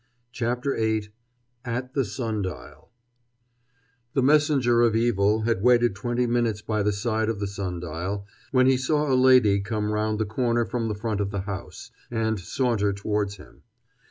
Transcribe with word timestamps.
CHAPTER 0.31 0.75
VIII 0.75 1.09
AT 1.63 1.93
THE 1.93 2.03
SUN 2.03 2.41
DIAL 2.41 2.89
The 4.13 4.23
messenger 4.23 4.81
of 4.81 4.95
evil 4.95 5.41
had 5.41 5.61
waited 5.61 5.93
twenty 5.95 6.25
minutes 6.25 6.63
by 6.63 6.81
the 6.81 6.91
side 6.91 7.29
of 7.29 7.39
the 7.39 7.45
sun 7.45 7.79
dial, 7.81 8.25
when 8.49 8.65
he 8.65 8.77
saw 8.77 9.07
a 9.07 9.13
lady 9.13 9.59
come 9.59 9.91
round 9.93 10.17
the 10.19 10.25
corner 10.25 10.65
from 10.65 10.87
the 10.87 10.95
front 10.95 11.21
of 11.21 11.29
the 11.29 11.41
house, 11.41 11.91
and 12.09 12.39
saunter 12.39 12.93
towards 12.93 13.35
him. 13.37 13.61